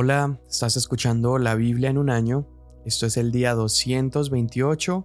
[0.00, 2.46] Hola, estás escuchando la Biblia en un año.
[2.84, 5.04] Esto es el día 228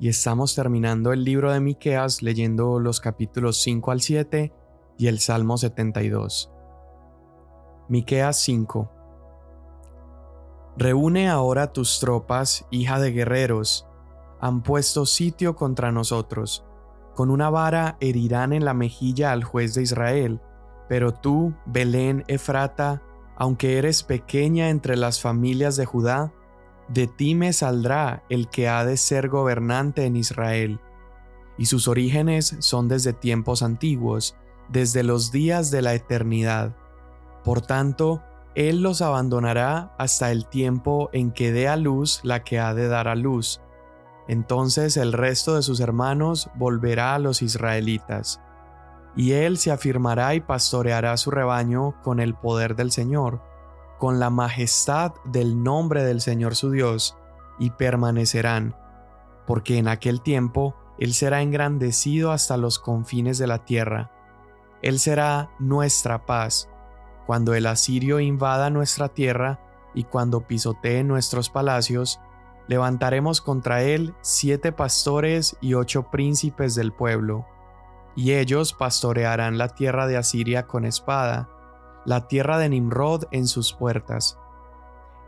[0.00, 4.50] y estamos terminando el libro de Miqueas leyendo los capítulos 5 al 7
[4.96, 6.50] y el Salmo 72.
[7.90, 8.90] Miqueas 5.
[10.78, 13.86] Reúne ahora tus tropas, hija de guerreros.
[14.40, 16.64] Han puesto sitio contra nosotros.
[17.14, 20.40] Con una vara herirán en la mejilla al juez de Israel.
[20.88, 23.02] Pero tú, Belén Efrata,
[23.40, 26.30] aunque eres pequeña entre las familias de Judá,
[26.88, 30.78] de ti me saldrá el que ha de ser gobernante en Israel.
[31.56, 34.36] Y sus orígenes son desde tiempos antiguos,
[34.68, 36.76] desde los días de la eternidad.
[37.42, 38.22] Por tanto,
[38.54, 42.88] Él los abandonará hasta el tiempo en que dé a luz la que ha de
[42.88, 43.62] dar a luz.
[44.28, 48.38] Entonces el resto de sus hermanos volverá a los israelitas
[49.16, 53.42] y él se afirmará y pastoreará su rebaño con el poder del Señor,
[53.98, 57.16] con la majestad del nombre del Señor su Dios,
[57.58, 58.74] y permanecerán,
[59.46, 64.10] porque en aquel tiempo Él será engrandecido hasta los confines de la tierra.
[64.82, 66.68] Él será nuestra paz,
[67.26, 69.60] cuando el asirio invada nuestra tierra
[69.94, 72.20] y cuando pisotee nuestros palacios,
[72.66, 77.46] levantaremos contra él siete pastores y ocho príncipes del pueblo
[78.16, 81.48] y ellos pastorearán la tierra de Asiria con espada,
[82.04, 84.38] la tierra de Nimrod en sus puertas.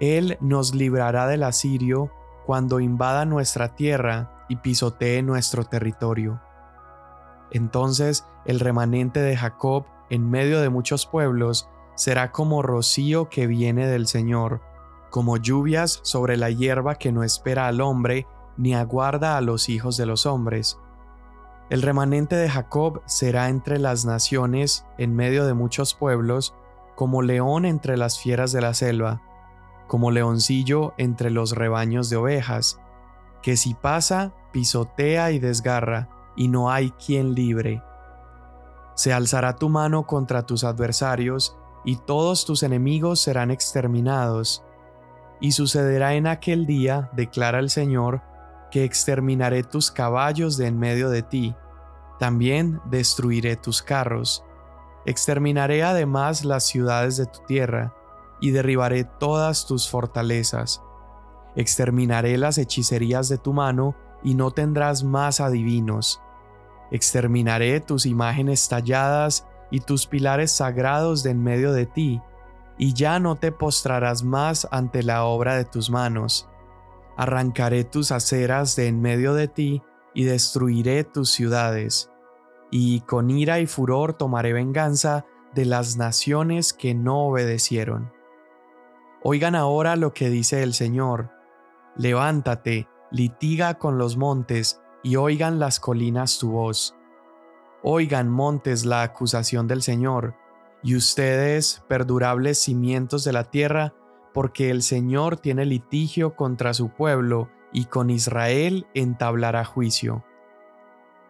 [0.01, 2.11] Él nos librará del asirio
[2.47, 6.41] cuando invada nuestra tierra y pisotee nuestro territorio.
[7.51, 13.87] Entonces el remanente de Jacob en medio de muchos pueblos será como rocío que viene
[13.87, 14.61] del Señor,
[15.11, 19.97] como lluvias sobre la hierba que no espera al hombre ni aguarda a los hijos
[19.97, 20.79] de los hombres
[21.73, 26.55] el remanente de Jacob será entre las naciones, en medio de muchos pueblos,
[26.97, 29.23] como león entre las fieras de la selva,
[29.87, 32.79] como leoncillo entre los rebaños de ovejas,
[33.41, 37.83] que si pasa, pisotea y desgarra, y no hay quien libre.
[38.95, 44.63] Se alzará tu mano contra tus adversarios, y todos tus enemigos serán exterminados.
[45.41, 48.21] Y sucederá en aquel día, declara el Señor,
[48.71, 51.57] que exterminaré tus caballos de en medio de ti,
[52.23, 54.45] también destruiré tus carros.
[55.07, 57.97] Exterminaré además las ciudades de tu tierra,
[58.41, 60.81] y derribaré todas tus fortalezas.
[61.57, 66.23] Exterminaré las hechicerías de tu mano, y no tendrás más adivinos.
[66.93, 72.23] Exterminaré tus imágenes talladas y tus pilares sagrados de en medio de ti,
[72.79, 76.49] y ya no te postrarás más ante la obra de tus manos.
[77.17, 79.83] Arrancaré tus aceras de en medio de ti,
[80.15, 82.12] y destruiré tus ciudades
[82.75, 88.11] y con ira y furor tomaré venganza de las naciones que no obedecieron.
[89.23, 91.31] Oigan ahora lo que dice el Señor.
[91.97, 96.97] Levántate, litiga con los montes, y oigan las colinas tu voz.
[97.83, 100.35] Oigan montes la acusación del Señor,
[100.83, 103.93] y ustedes, perdurables cimientos de la tierra,
[104.33, 110.25] porque el Señor tiene litigio contra su pueblo, y con Israel entablará juicio.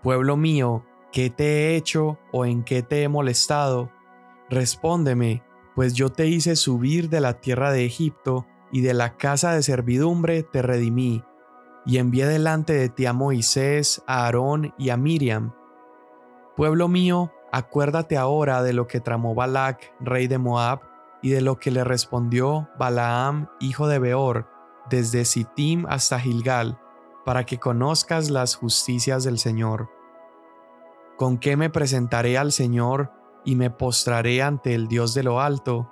[0.02, 3.90] Pueblo mío, ¿Qué te he hecho o en qué te he molestado?
[4.48, 5.42] Respóndeme,
[5.74, 9.62] pues yo te hice subir de la tierra de Egipto y de la casa de
[9.62, 11.22] servidumbre te redimí,
[11.84, 15.52] y envié delante de ti a Moisés, a Aarón y a Miriam.
[16.56, 20.80] Pueblo mío, acuérdate ahora de lo que tramó Balac, rey de Moab,
[21.20, 24.48] y de lo que le respondió Balaam, hijo de Beor,
[24.88, 26.80] desde Sittim hasta Gilgal,
[27.26, 29.90] para que conozcas las justicias del Señor
[31.22, 33.12] ¿Con qué me presentaré al Señor
[33.44, 35.88] y me postraré ante el Dios de lo alto?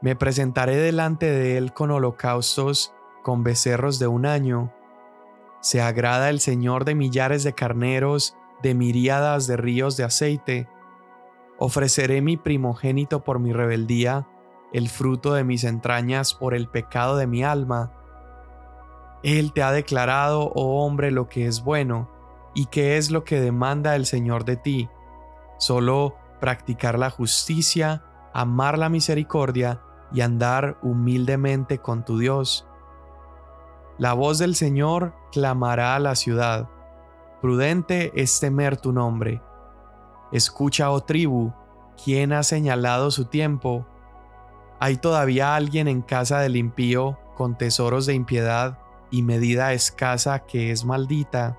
[0.00, 4.72] Me presentaré delante de Él con holocaustos, con becerros de un año.
[5.60, 10.70] Se agrada el Señor de millares de carneros, de miríadas de ríos de aceite.
[11.58, 14.26] Ofreceré mi primogénito por mi rebeldía,
[14.72, 17.92] el fruto de mis entrañas por el pecado de mi alma.
[19.22, 22.15] Él te ha declarado, oh hombre, lo que es bueno
[22.56, 24.88] ¿Y qué es lo que demanda el Señor de ti?
[25.58, 32.66] Solo practicar la justicia, amar la misericordia y andar humildemente con tu Dios.
[33.98, 36.70] La voz del Señor clamará a la ciudad.
[37.42, 39.42] Prudente es temer tu nombre.
[40.32, 41.52] Escucha, oh tribu,
[42.02, 43.86] ¿quién ha señalado su tiempo?
[44.80, 48.78] ¿Hay todavía alguien en casa del impío con tesoros de impiedad
[49.10, 51.58] y medida escasa que es maldita?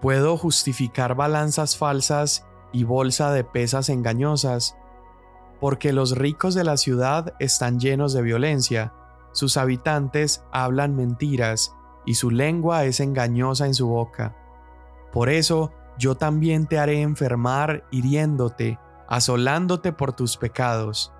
[0.00, 4.76] Puedo justificar balanzas falsas y bolsa de pesas engañosas.
[5.60, 8.92] porque los ricos de la ciudad están llenos de violencia,
[9.32, 14.36] sus habitantes hablan mentiras, y su lengua es engañosa en su boca.
[15.12, 18.78] Por eso yo también te haré enfermar hiriéndote,
[19.08, 21.12] asolándote por tus pecados.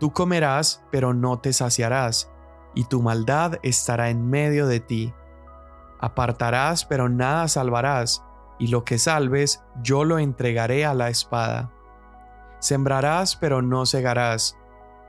[0.00, 2.30] Tú comerás, pero no te saciarás,
[2.74, 5.14] y tu maldad estará en medio de ti.
[6.00, 8.24] Apartarás, pero nada salvarás,
[8.58, 11.72] y lo que salves yo lo entregaré a la espada.
[12.60, 14.56] Sembrarás, pero no segarás.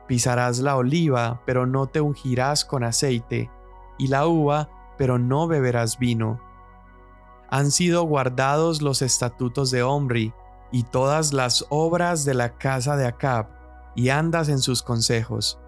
[0.06, 3.50] Pisarás la oliva, pero no te ungirás con aceite,
[3.98, 6.40] y la uva, pero no beberás vino.
[7.50, 10.32] Han sido guardados los estatutos de Omri,
[10.72, 13.48] y todas las obras de la casa de Acab,
[13.94, 15.58] y andas en sus consejos.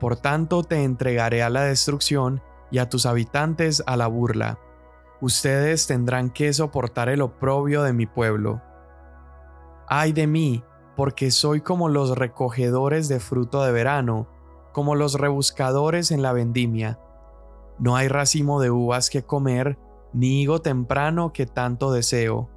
[0.00, 2.42] Por tanto te entregaré a la destrucción
[2.74, 4.58] y a tus habitantes a la burla.
[5.20, 8.62] Ustedes tendrán que soportar el oprobio de mi pueblo.
[9.86, 10.64] Ay de mí,
[10.96, 14.26] porque soy como los recogedores de fruto de verano,
[14.72, 16.98] como los rebuscadores en la vendimia.
[17.78, 19.78] No hay racimo de uvas que comer,
[20.12, 22.50] ni higo temprano que tanto deseo.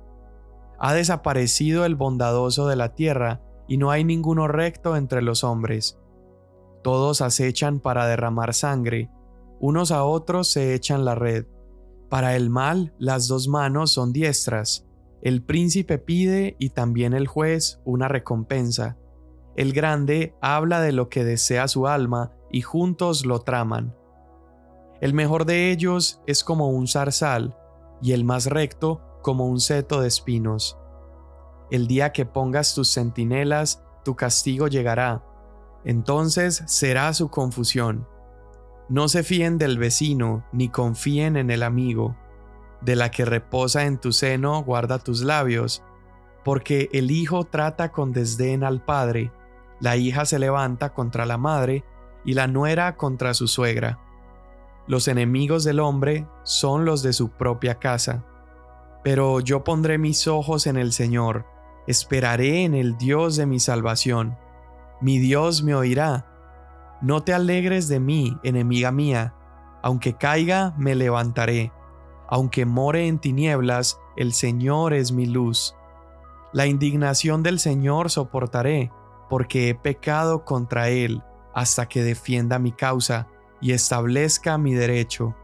[0.79, 5.99] Ha desaparecido el bondadoso de la tierra, y no hay ninguno recto entre los hombres.
[6.81, 9.11] Todos acechan para derramar sangre,
[9.59, 11.45] unos a otros se echan la red.
[12.09, 14.85] Para el mal las dos manos son diestras.
[15.21, 18.97] El príncipe pide y también el juez una recompensa.
[19.55, 23.95] El grande habla de lo que desea su alma y juntos lo traman.
[25.01, 27.55] El mejor de ellos es como un zarzal
[28.01, 30.77] y el más recto como un seto de espinos.
[31.69, 35.23] El día que pongas tus centinelas, tu castigo llegará.
[35.83, 38.07] Entonces será su confusión.
[38.89, 42.15] No se fíen del vecino, ni confíen en el amigo
[42.81, 45.83] de la que reposa en tu seno, guarda tus labios,
[46.43, 49.31] porque el hijo trata con desdén al padre,
[49.79, 51.83] la hija se levanta contra la madre,
[52.23, 53.99] y la nuera contra su suegra.
[54.85, 58.25] Los enemigos del hombre son los de su propia casa.
[59.03, 61.45] Pero yo pondré mis ojos en el Señor,
[61.87, 64.37] esperaré en el Dios de mi salvación.
[64.99, 66.26] Mi Dios me oirá.
[67.01, 69.33] No te alegres de mí, enemiga mía,
[69.83, 71.71] aunque caiga, me levantaré
[72.27, 75.75] aunque more en tinieblas, el Señor es mi luz.
[76.51, 78.91] La indignación del Señor soportaré,
[79.29, 81.23] porque he pecado contra Él,
[81.53, 83.27] hasta que defienda mi causa
[83.61, 85.35] y establezca mi derecho.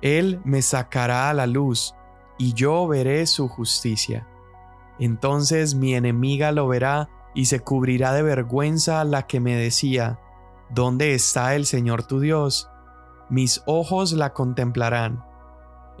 [0.00, 1.94] Él me sacará a la luz,
[2.38, 4.26] y yo veré su justicia.
[4.98, 10.18] Entonces mi enemiga lo verá y se cubrirá de vergüenza la que me decía,
[10.70, 12.70] ¿Dónde está el Señor tu Dios?
[13.28, 15.24] Mis ojos la contemplarán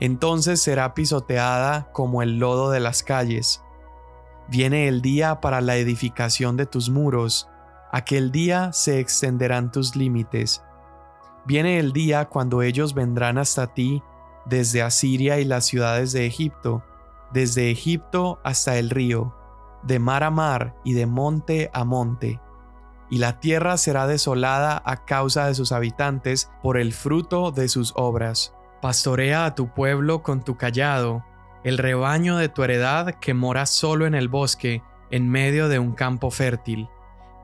[0.00, 3.62] entonces será pisoteada como el lodo de las calles.
[4.48, 7.48] Viene el día para la edificación de tus muros,
[7.92, 10.64] aquel día se extenderán tus límites.
[11.44, 14.02] Viene el día cuando ellos vendrán hasta ti
[14.46, 16.82] desde Asiria y las ciudades de Egipto,
[17.32, 19.36] desde Egipto hasta el río,
[19.82, 22.40] de mar a mar y de monte a monte.
[23.10, 27.92] Y la tierra será desolada a causa de sus habitantes por el fruto de sus
[27.96, 28.54] obras.
[28.80, 31.24] Pastorea a tu pueblo con tu callado,
[31.64, 35.92] el rebaño de tu heredad que mora solo en el bosque, en medio de un
[35.92, 36.88] campo fértil,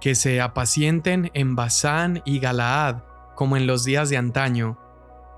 [0.00, 3.02] que se apacienten en Basán y Galaad,
[3.34, 4.78] como en los días de antaño,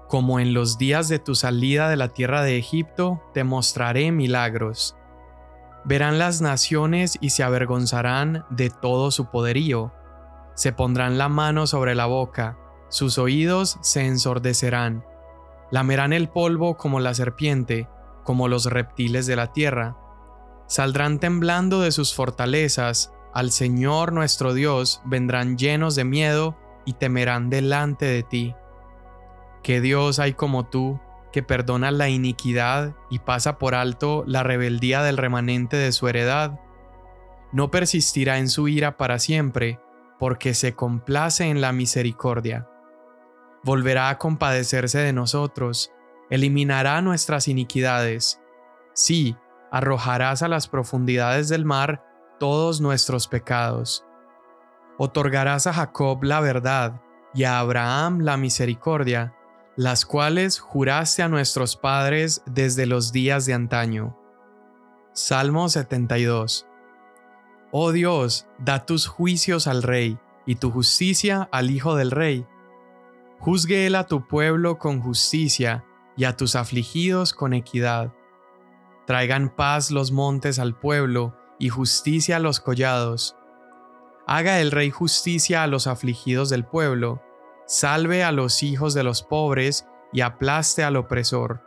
[0.09, 4.97] como en los días de tu salida de la tierra de Egipto, te mostraré milagros.
[5.85, 9.93] Verán las naciones y se avergonzarán de todo su poderío.
[10.59, 15.05] Se pondrán la mano sobre la boca, sus oídos se ensordecerán
[15.71, 17.89] Lamerán el polvo como la serpiente,
[18.25, 19.97] como los reptiles de la tierra.
[20.67, 27.51] Saldrán temblando de sus fortalezas, al Señor nuestro Dios vendrán llenos de miedo y temerán
[27.51, 28.55] delante de ti.
[29.63, 30.99] ¿Qué Dios hay como tú,
[31.33, 36.59] que perdona la iniquidad y pasa por alto la rebeldía del remanente de su heredad?
[37.53, 39.79] No persistirá en su ira para siempre,
[40.19, 42.69] porque se complace en la misericordia
[43.63, 45.93] volverá a compadecerse de nosotros,
[46.31, 48.41] eliminará nuestras iniquidades.
[48.95, 49.37] Sí,
[49.71, 52.05] arrojarás a las profundidades del mar
[52.39, 54.05] todos nuestros pecados.
[54.97, 57.01] Otorgarás a Jacob la verdad
[57.35, 59.35] y a Abraham la misericordia,
[59.77, 64.17] las cuales juraste a nuestros padres desde los días de antaño.
[65.13, 66.68] Salmo 72
[67.71, 72.47] Oh Dios, da tus juicios al rey y tu justicia al hijo del rey
[73.41, 75.85] Juzgue él a tu pueblo con justicia
[76.17, 78.13] y a tus afligidos con equidad.
[79.07, 83.37] Traigan paz los montes al pueblo y justicia a los collados.
[84.27, 87.23] Haga el rey justicia a los afligidos del pueblo,
[87.67, 91.63] salve a los hijos de los pobres y aplaste al opresor.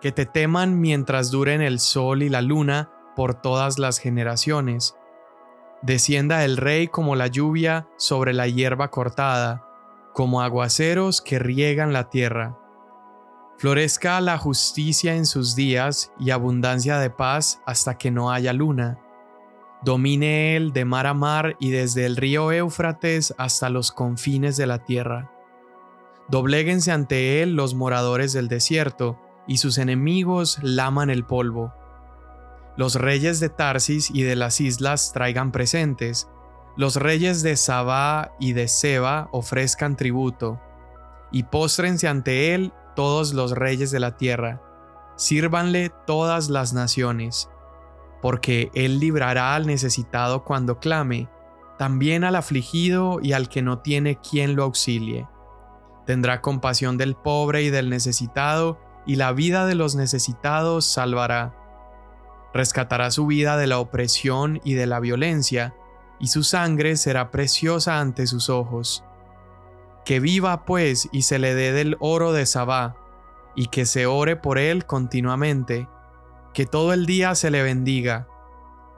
[0.00, 4.96] Que te teman mientras duren el sol y la luna por todas las generaciones.
[5.82, 9.66] Descienda el rey como la lluvia sobre la hierba cortada,
[10.12, 12.58] como aguaceros que riegan la tierra.
[13.58, 18.98] Florezca la justicia en sus días y abundancia de paz hasta que no haya luna.
[19.84, 24.66] Domine él de mar a mar y desde el río Éufrates hasta los confines de
[24.66, 25.32] la tierra.
[26.28, 31.74] Dobléguense ante él los moradores del desierto, y sus enemigos laman el polvo.
[32.76, 36.28] Los reyes de Tarsis y de las islas traigan presentes,
[36.76, 40.60] los reyes de Sabá y de Seba ofrezcan tributo,
[41.30, 44.62] y póstrense ante él todos los reyes de la tierra,
[45.16, 47.48] sírvanle todas las naciones
[48.22, 51.28] porque Él librará al necesitado cuando clame,
[51.76, 55.28] también al afligido y al que no tiene quien lo auxilie.
[56.06, 61.52] Tendrá compasión del pobre y del necesitado, y la vida de los necesitados salvará.
[62.54, 65.74] Rescatará su vida de la opresión y de la violencia,
[66.18, 69.04] y su sangre será preciosa ante sus ojos.
[70.04, 72.96] Que viva pues y se le dé del oro de Sabá,
[73.54, 75.88] y que se ore por él continuamente,
[76.54, 78.28] que todo el día se le bendiga.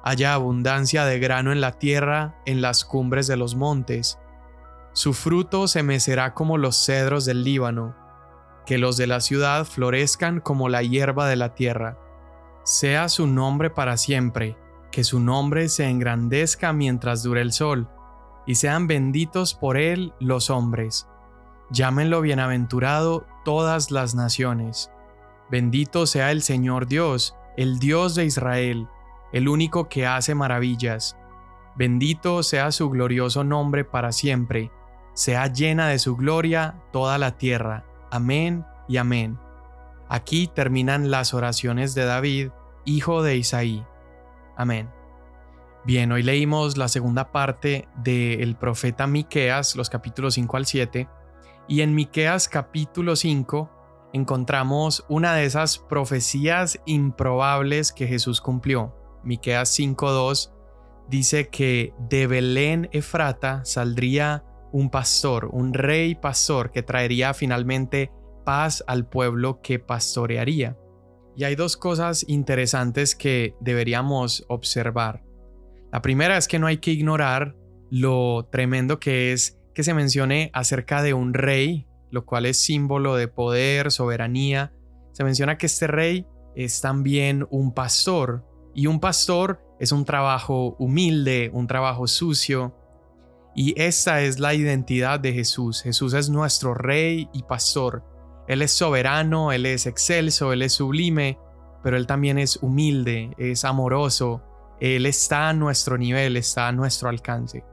[0.02, 4.18] Haya abundancia de grano en la tierra, en las cumbres de los montes.
[4.92, 7.96] Su fruto se mecerá como los cedros del Líbano.
[8.66, 11.98] Que los de la ciudad florezcan como la hierba de la tierra.
[12.64, 14.56] Sea su nombre para siempre,
[14.90, 17.88] que su nombre se engrandezca mientras dure el sol,
[18.46, 21.06] y sean benditos por él los hombres.
[21.70, 24.90] Llámenlo bienaventurado todas las naciones.
[25.50, 28.88] Bendito sea el Señor Dios, el Dios de Israel,
[29.32, 31.18] el único que hace maravillas.
[31.76, 34.70] Bendito sea su glorioso nombre para siempre,
[35.12, 37.84] sea llena de su gloria toda la tierra.
[38.10, 39.38] Amén y amén.
[40.08, 42.50] Aquí terminan las oraciones de David,
[42.84, 43.84] hijo de Isaí.
[44.56, 44.90] Amén.
[45.84, 51.08] Bien, hoy leímos la segunda parte del profeta Miqueas, los capítulos 5 al 7,
[51.68, 53.70] y en Miqueas capítulo 5
[54.14, 58.94] encontramos una de esas profecías improbables que Jesús cumplió.
[59.24, 60.52] Miqueas 5:2
[61.08, 68.10] dice que de Belén Efrata saldría un pastor, un rey pastor que traería finalmente
[68.44, 70.76] paz al pueblo que pastorearía.
[71.36, 75.24] Y hay dos cosas interesantes que deberíamos observar.
[75.92, 77.56] La primera es que no hay que ignorar
[77.90, 83.16] lo tremendo que es que se mencione acerca de un rey lo cual es símbolo
[83.16, 84.72] de poder, soberanía.
[85.12, 90.76] Se menciona que este rey es también un pastor, y un pastor es un trabajo
[90.78, 92.72] humilde, un trabajo sucio,
[93.56, 95.82] y esa es la identidad de Jesús.
[95.82, 98.04] Jesús es nuestro rey y pastor.
[98.46, 101.38] Él es soberano, Él es excelso, Él es sublime,
[101.82, 104.42] pero Él también es humilde, es amoroso,
[104.80, 107.64] Él está a nuestro nivel, está a nuestro alcance.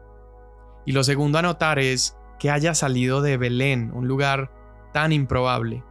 [0.86, 4.52] Y lo segundo a notar es que haya salido de Belén, un lugar
[4.94, 5.84] tan improbable.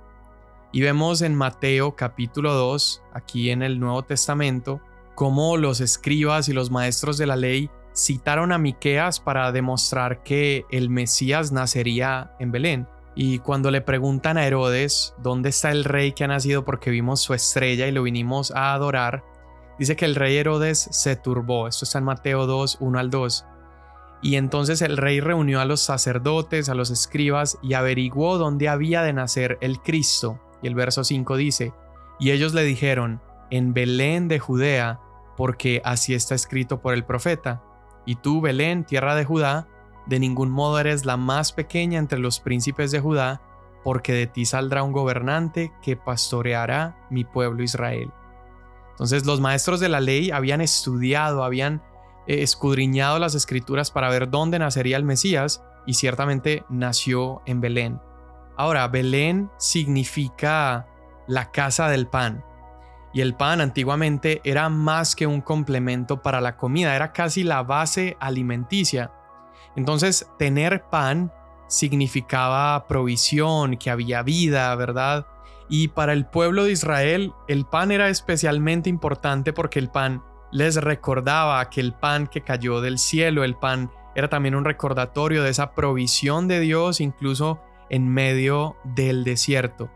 [0.73, 4.81] Y vemos en Mateo capítulo 2, aquí en el Nuevo Testamento,
[5.15, 10.65] cómo los escribas y los maestros de la ley citaron a Miqueas para demostrar que
[10.71, 12.89] el Mesías nacería en Belén.
[13.23, 17.21] Y cuando le preguntan a Herodes dónde está el rey que ha nacido porque vimos
[17.21, 19.25] su estrella y lo vinimos a adorar,
[19.79, 21.69] dice que el rey Herodes se turbó.
[21.69, 23.45] Esto está en Mateo 2, 1 al 2.
[24.23, 29.03] Y entonces el rey reunió a los sacerdotes, a los escribas, y averiguó dónde había
[29.03, 30.41] de nacer el Cristo.
[30.63, 31.75] Y el verso 5 dice,
[32.19, 34.99] y ellos le dijeron, en Belén de Judea,
[35.37, 37.63] porque así está escrito por el profeta.
[38.07, 39.69] Y tú, Belén, tierra de Judá,
[40.11, 43.41] de ningún modo eres la más pequeña entre los príncipes de Judá,
[43.85, 48.11] porque de ti saldrá un gobernante que pastoreará mi pueblo Israel.
[48.91, 51.81] Entonces los maestros de la ley habían estudiado, habían
[52.27, 58.01] escudriñado las escrituras para ver dónde nacería el Mesías y ciertamente nació en Belén.
[58.57, 60.89] Ahora, Belén significa
[61.29, 62.45] la casa del pan.
[63.13, 67.63] Y el pan antiguamente era más que un complemento para la comida, era casi la
[67.63, 69.13] base alimenticia.
[69.77, 71.33] Entonces, tener pan
[71.69, 75.27] significaba provisión, que había vida, ¿verdad?
[75.69, 80.77] Y para el pueblo de Israel, el pan era especialmente importante porque el pan les
[80.77, 85.51] recordaba que el pan que cayó del cielo, el pan era también un recordatorio de
[85.51, 89.91] esa provisión de Dios incluso en medio del desierto.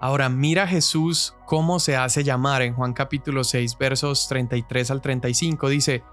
[0.00, 5.70] Ahora mira Jesús cómo se hace llamar en Juan capítulo 6 versos 33 al 35
[5.70, 6.04] dice,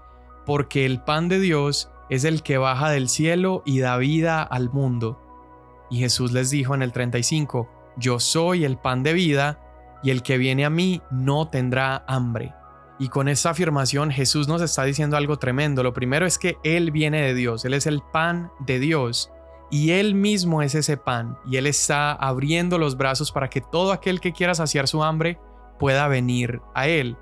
[0.46, 4.70] porque el pan de Dios es el que baja del cielo y da vida al
[4.70, 5.20] mundo.
[5.90, 9.60] Y Jesús les dijo en el 35, Yo soy el pan de vida,
[10.02, 12.54] y el que viene a mí no tendrá hambre.
[12.98, 15.82] Y con esta afirmación Jesús nos está diciendo algo tremendo.
[15.82, 19.30] Lo primero es que Él viene de Dios, Él es el pan de Dios.
[19.70, 23.92] Y Él mismo es ese pan, y Él está abriendo los brazos para que todo
[23.92, 25.38] aquel que quiera saciar su hambre
[25.78, 27.16] pueda venir a Él.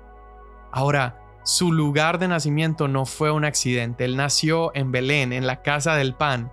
[0.71, 5.61] Ahora, su lugar de nacimiento no fue un accidente, Él nació en Belén, en la
[5.61, 6.51] casa del pan.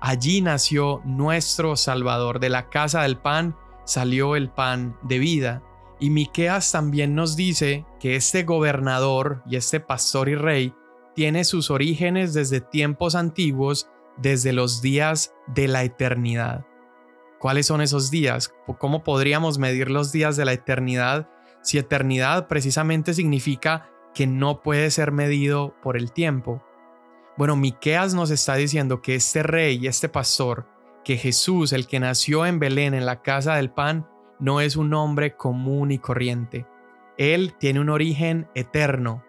[0.00, 3.54] Allí nació nuestro Salvador, de la casa del pan
[3.84, 5.62] salió el pan de vida.
[5.98, 10.74] Y Miqueas también nos dice que este gobernador y este pastor y rey
[11.14, 16.64] tiene sus orígenes desde tiempos antiguos, desde los días de la eternidad.
[17.38, 18.54] ¿Cuáles son esos días?
[18.78, 21.28] ¿Cómo podríamos medir los días de la eternidad
[21.62, 26.62] si eternidad precisamente significa que no puede ser medido por el tiempo?
[27.36, 30.66] Bueno, Miqueas nos está diciendo que este rey y este pastor,
[31.04, 34.06] que Jesús, el que nació en Belén en la casa del pan,
[34.38, 36.66] no es un hombre común y corriente.
[37.16, 39.24] Él tiene un origen eterno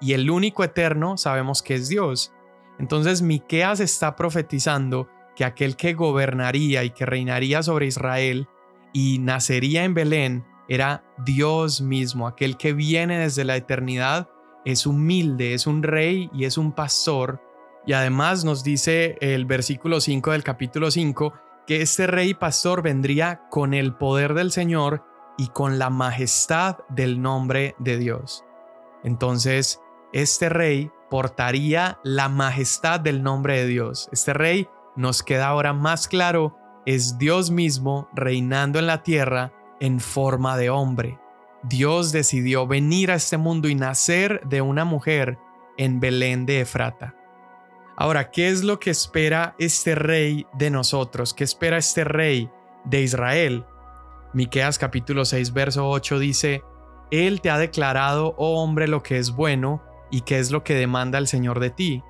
[0.00, 2.32] y el único eterno sabemos que es Dios.
[2.78, 8.48] Entonces Miqueas está profetizando que aquel que gobernaría y que reinaría sobre Israel
[8.92, 14.28] y nacería en Belén era Dios mismo, aquel que viene desde la eternidad,
[14.64, 17.40] es humilde, es un rey y es un pastor.
[17.86, 21.34] Y además nos dice el versículo 5 del capítulo 5
[21.66, 25.04] que este rey pastor vendría con el poder del Señor
[25.36, 28.44] y con la majestad del nombre de Dios.
[29.02, 29.80] Entonces,
[30.12, 34.08] este rey portaría la majestad del nombre de Dios.
[34.12, 36.56] Este rey, nos queda ahora más claro,
[36.86, 41.18] es Dios mismo reinando en la tierra en forma de hombre.
[41.62, 45.38] Dios decidió venir a este mundo y nacer de una mujer
[45.76, 47.14] en Belén de Efrata.
[47.96, 51.32] Ahora, ¿qué es lo que espera este rey de nosotros?
[51.32, 52.50] ¿Qué espera este rey
[52.84, 53.64] de Israel?
[54.32, 56.62] Miqueas capítulo 6 verso 8 dice:
[57.10, 60.74] Él te ha declarado, oh hombre, lo que es bueno y qué es lo que
[60.74, 62.02] demanda el Señor de ti.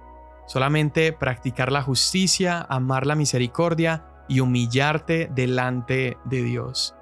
[0.47, 6.95] Solamente practicar la justicia, amar la misericordia y humillarte delante de Dios.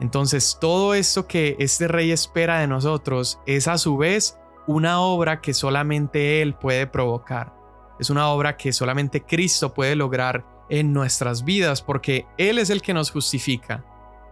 [0.00, 5.40] Entonces, todo esto que este rey espera de nosotros es a su vez una obra
[5.40, 7.54] que solamente Él puede provocar.
[7.98, 12.82] Es una obra que solamente Cristo puede lograr en nuestras vidas porque Él es el
[12.82, 13.84] que nos justifica.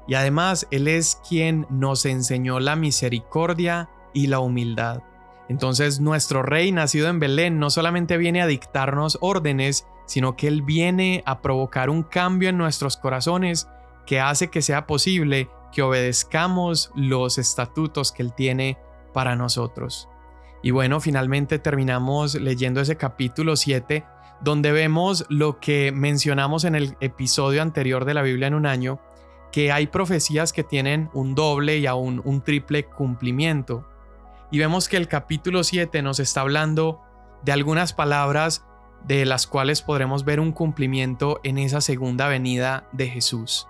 [0.06, 5.02] Y además Él es quien nos enseñó la misericordia y la humildad.
[5.48, 10.62] Entonces nuestro Rey nacido en Belén no solamente viene a dictarnos órdenes, sino que Él
[10.62, 13.68] viene a provocar un cambio en nuestros corazones
[14.06, 18.78] que hace que sea posible que obedezcamos los estatutos que Él tiene
[19.12, 20.08] para nosotros.
[20.62, 24.04] Y bueno, finalmente terminamos leyendo ese capítulo 7,
[24.40, 29.00] donde vemos lo que mencionamos en el episodio anterior de la Biblia en un año,
[29.52, 33.86] que hay profecías que tienen un doble y aún un triple cumplimiento.
[34.50, 37.00] Y vemos que el capítulo 7 nos está hablando
[37.44, 38.64] de algunas palabras
[39.06, 43.68] de las cuales podremos ver un cumplimiento en esa segunda venida de Jesús.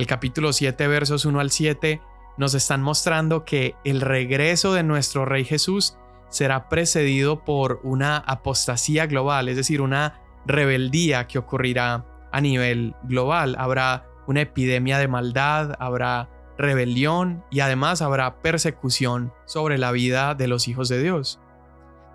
[0.00, 2.00] El capítulo 7 versos 1 al 7
[2.38, 5.98] nos están mostrando que el regreso de nuestro Rey Jesús
[6.30, 13.56] será precedido por una apostasía global, es decir, una rebeldía que ocurrirá a nivel global.
[13.58, 20.48] Habrá una epidemia de maldad, habrá rebelión y además habrá persecución sobre la vida de
[20.48, 21.40] los hijos de Dios.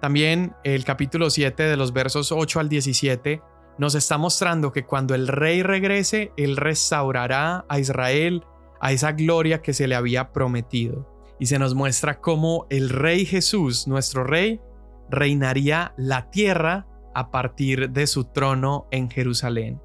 [0.02, 3.44] También el capítulo 7 de los versos 8 al 17
[3.78, 8.44] nos está mostrando que cuando el rey regrese, él restaurará a Israel
[8.80, 13.26] a esa gloria que se le había prometido y se nos muestra cómo el Rey
[13.26, 14.62] Jesús, nuestro Rey,
[15.10, 19.82] reinaría la tierra a partir de su trono en Jerusalén.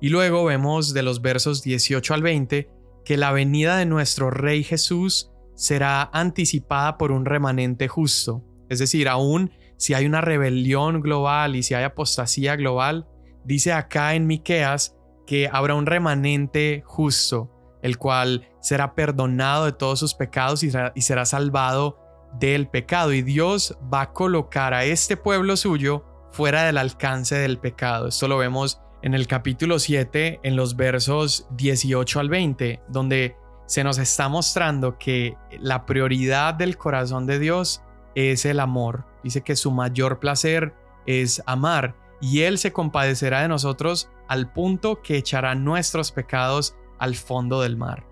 [0.00, 2.70] Y luego vemos de los versos 18 al 20
[3.04, 8.44] que la venida de nuestro Rey Jesús será anticipada por un remanente justo.
[8.68, 13.08] Es decir, aún si hay una rebelión global y si hay apostasía global,
[13.48, 14.94] dice acá en Miqueas
[15.26, 17.50] que habrá un remanente justo
[17.82, 21.98] el cual será perdonado de todos sus pecados y será, salvado
[22.34, 23.12] del pecado.
[23.12, 28.08] Y Dios va a colocar a este pueblo suyo fuera del alcance del pecado.
[28.08, 33.84] Esto lo vemos en el capítulo 7, en los versos 18 al 20, donde se
[33.84, 37.82] nos está mostrando que la prioridad del corazón de Dios
[38.14, 39.04] es el amor.
[39.22, 40.74] Dice que su mayor placer
[41.06, 47.14] es amar y Él se compadecerá de nosotros al punto que echará nuestros pecados al
[47.14, 48.06] fondo del mar.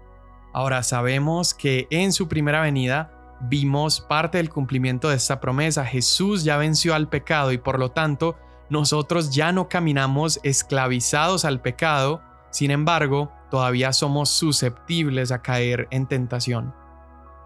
[0.52, 5.84] Ahora sabemos que en su primera venida vimos parte del cumplimiento de esta promesa.
[5.84, 8.36] Jesús ya venció al pecado y por lo tanto
[8.70, 16.06] nosotros ya no caminamos esclavizados al pecado, sin embargo, todavía somos susceptibles a caer en
[16.06, 16.74] tentación.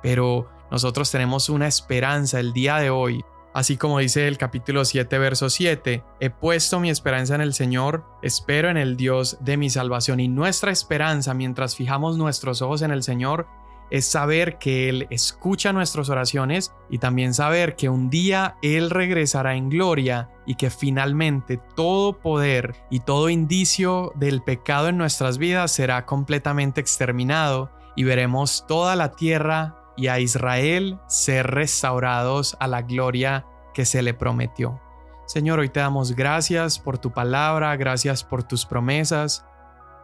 [0.02, 5.18] Pero nosotros tenemos una esperanza el día de hoy, así como dice el capítulo 7,
[5.18, 9.70] verso 7, he puesto mi esperanza en el Señor, espero en el Dios de mi
[9.70, 13.46] salvación y nuestra esperanza mientras fijamos nuestros ojos en el Señor
[13.90, 19.56] es saber que Él escucha nuestras oraciones y también saber que un día Él regresará
[19.56, 25.72] en gloria y que finalmente todo poder y todo indicio del pecado en nuestras vidas
[25.72, 32.82] será completamente exterminado y veremos toda la tierra y a Israel ser restaurados a la
[32.82, 34.80] gloria que se le prometió.
[35.26, 39.44] Señor, hoy te damos gracias por tu palabra, gracias por tus promesas,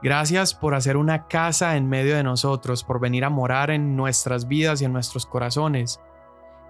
[0.02, 4.46] Gracias por hacer una casa en medio de nosotros, por venir a morar en nuestras
[4.46, 6.00] vidas y en nuestros corazones.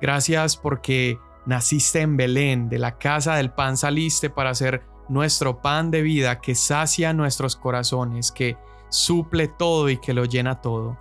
[0.01, 5.91] Gracias porque naciste en Belén, de la casa del pan saliste para ser nuestro pan
[5.91, 8.57] de vida que sacia nuestros corazones, que
[8.91, 10.97] suple todo y que lo llena todo.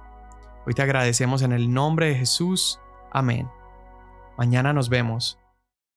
[0.65, 2.79] Hoy te agradecemos en el nombre de Jesús.
[3.11, 3.47] Amén.
[4.35, 5.39] Mañana nos vemos.